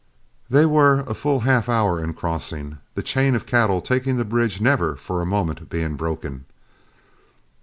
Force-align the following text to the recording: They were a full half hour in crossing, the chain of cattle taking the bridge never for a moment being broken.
They 0.49 0.65
were 0.65 1.01
a 1.01 1.13
full 1.13 1.41
half 1.41 1.69
hour 1.69 2.03
in 2.03 2.15
crossing, 2.15 2.79
the 2.95 3.03
chain 3.03 3.35
of 3.35 3.45
cattle 3.45 3.81
taking 3.81 4.17
the 4.17 4.25
bridge 4.25 4.59
never 4.59 4.95
for 4.95 5.21
a 5.21 5.27
moment 5.27 5.69
being 5.69 5.95
broken. 5.95 6.45